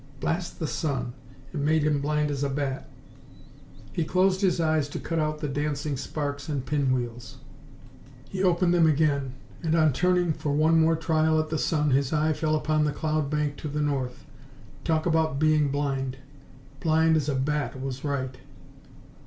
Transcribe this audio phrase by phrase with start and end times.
[0.19, 1.13] Blast the sun!
[1.53, 2.89] It made him blind as a bat!
[3.93, 7.37] He closed his eyes to cut out the dancing sparks and pin wheels.
[8.27, 12.11] He opened them again, and on turning for one more trial at the sun his
[12.11, 14.25] eye fell upon the cloud bank to the north.
[14.83, 16.17] Talk about being blind!
[16.79, 18.37] Blind as a bat was right!